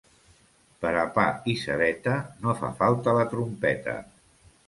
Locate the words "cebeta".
1.65-2.15